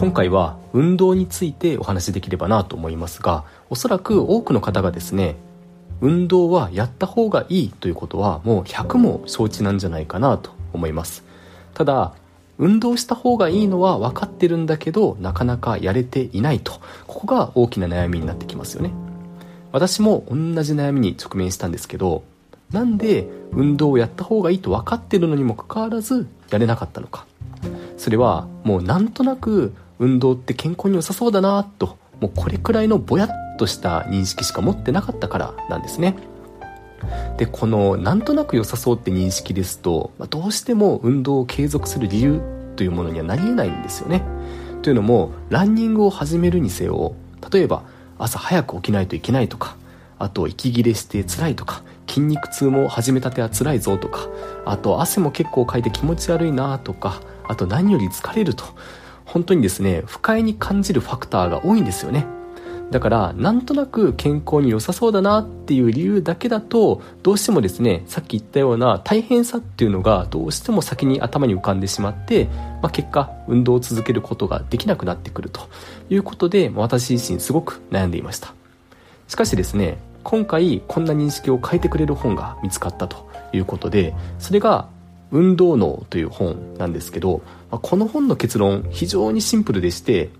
[0.00, 5.36] 今回は運動についてお話しできればなと思いますがおそらく多くの方がですね
[6.00, 11.22] 運動はやった方がいいということはもう100も承知なんじゃないかなと思います。
[11.74, 12.14] ただ
[12.56, 16.80] 運動した方がいいのは分かってるんだけどなかなかやれていないと。
[17.06, 18.92] ここが大きな悩みになってきますよね。
[19.70, 22.24] 私も同じ悩みに直面したんですけど
[22.72, 27.26] なんで運動をやった方がいいと分かってるのにもかかわらずやれなかったのか。
[27.98, 36.16] それはもうなんとなく運動って健康に良さそうだなともうこれくらいのぼやっとした認識しか持ってなかったからなんですね。
[37.38, 42.42] でこのなんとなく良さそうって認識ですと、まあ、どうしても運動を継続する理由
[42.76, 44.22] というものにはなりえないんですよね。
[44.82, 47.14] というのもランニングを始めるにせよ
[47.52, 47.82] 例えば
[48.18, 49.76] 朝早く起きないといけないとか
[50.18, 54.28] あと息切れして辛いとか筋肉痛も始めたては辛いぞとか
[54.64, 58.64] あと汗も結構かいて気持ち悪いなとかあと何より疲れると。
[59.32, 62.26] 本当にですね不快に感じるファクターが多いんですよね。
[62.90, 72.46] だからなんとなく健康に良さそうだなっていう理由だけだとどうしてもですねさっき言ったような大変さっていうのがどうしても先に頭に浮かんでしまって、
[72.82, 75.68] まあ、結果運動を続けることができなくなってくると。
[76.10, 78.52] いうことで私自身すごく悩んでいました。
[79.28, 84.88] しかしですね今回こんな認識を変えてくれる本が見つかったということでそれが
[85.32, 90.30] 運動脳という本なんですけどこの本の結論非常にシンプルでして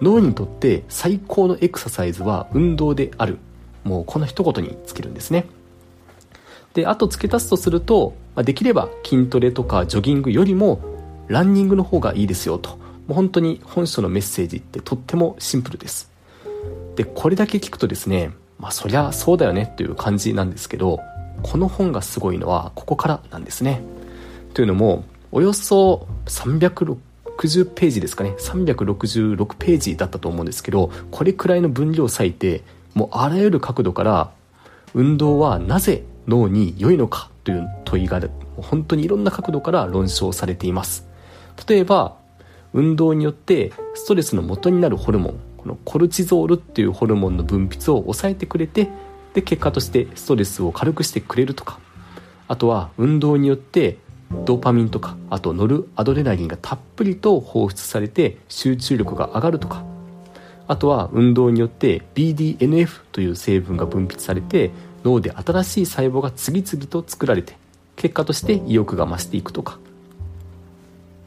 [0.00, 3.38] 脳にとって最高のエクササイズは運動である。
[3.84, 5.46] もうこの一言に尽きるんですね。
[6.74, 10.80] であと付け足すとすると、ま、できれば筋トレとかジョギングよりも
[11.28, 12.70] ランニングの方がいいですよと。
[13.06, 16.10] もう本当に本書のメッセージってとってもシンプルです。
[16.96, 21.00] でこれだけ聞くとですねまあそりゃそうだよねという感じなんですけど
[21.42, 23.82] この本がすごいのはここからなんですね。
[24.54, 26.96] というのもおよそ306
[27.38, 28.34] 60ページですかね。
[28.38, 32.62] 366ページだったと思うんですけどこれくらいの分量を割いて
[32.94, 34.30] もうあらゆる角度から
[34.94, 38.20] 運動はなぜ脳に良いのかという問いが
[38.56, 41.08] 本当にいろんな角度から論証されています。
[41.66, 42.16] 例えば
[42.72, 48.88] 運動によってストレスの元になるホルモンこのコルチゾールっていうホルモンの分泌を抑えてくれて
[49.34, 51.80] で結果としてストレスを軽くしてくれるとか。
[52.48, 53.96] あとは運動によって
[54.44, 59.84] ドーパミンとかあとノルアドレナリンがたっぷりと放出されて集中力が上がるとか。
[60.68, 64.70] あとは運動によって BDNF という成分が分泌されて
[65.04, 67.56] 脳で新しい細胞が次々と作られて
[67.96, 69.78] 結果として意欲が増していくとか。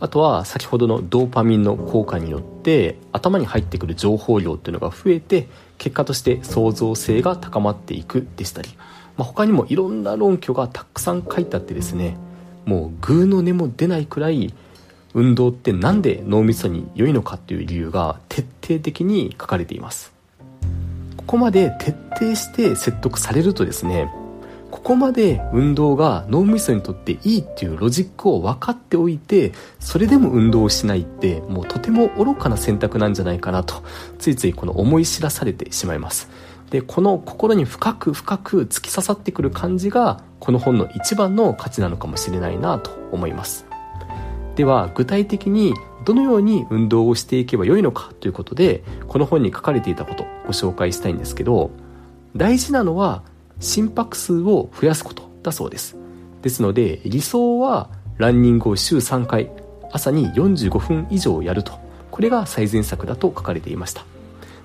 [0.00, 8.70] あとは先ほどのドーパミンの効果によって頭に入ってくる情報量っていうのが増えて結果として創造性が高まっていくでしたり、
[9.16, 12.16] まあ、他にもいろんな論拠がたくさん書いてあってですね
[12.68, 14.52] もうグーの音も出ないくらい
[15.14, 20.12] 運動って何で脳みそに良いのかっていう理由が徹底的に書かれています。
[21.16, 24.12] ここまで徹底して説得されるとですね
[24.70, 33.82] ここまで運動が脳みそにとっていいっていうロジックを分かっておいてそれでも運動をしないってもうとても愚かな選択なんじゃないかなと
[34.18, 36.28] ついついこの思い知らされてしまいます。
[36.70, 43.66] でこの心に深く深く突き刺さってくる感じがこの本の一番の価値なのかもしれないなと思います。
[44.56, 45.72] では具体的に
[46.04, 51.70] どのように運動をしていけばよいのかということでこの本に書かれていたことご紹介したいんですけど
[52.36, 53.22] 大事なのは
[53.60, 55.96] 心拍数を増やすことだそうです。
[56.42, 59.50] ですので理想はランニングを週3回
[59.92, 61.72] 朝に45分以上やると。
[62.10, 64.04] これが最善策だと書かれていました。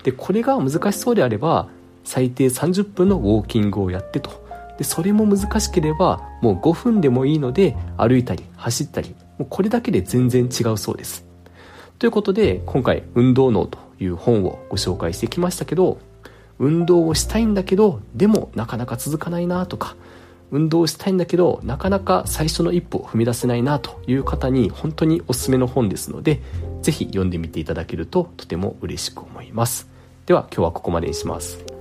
[0.03, 1.68] でこれが難しそうであれば
[2.03, 4.44] 最低30分のウォーキングをやってと。
[4.78, 11.25] でそれも難しければもう5分でもいいので歩いたり走ったりもうこれだけで全然違うそうです。
[12.00, 16.00] ということで今回「運動脳」という本をご紹介してきましたけど
[16.59, 19.96] 運動をしたいんだけどでもなかなか続かないなとか
[20.52, 26.41] 運動したいんだけどなかなか最初の一歩を踏み出せないなという方に本当におすすめの本ですので
[26.82, 29.90] ぜひ読んでみていただけるととても嬉しく思います。
[30.26, 31.72] では今日はここまでにします。